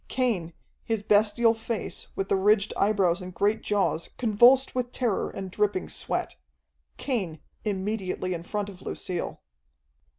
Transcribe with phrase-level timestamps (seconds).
[0.07, 5.51] Cain, his bestial face, with the ridged eyebrows and great jaws convulsed with terror and
[5.51, 6.37] dripping sweat.
[6.97, 9.43] Cain, immediately in front of Lucille.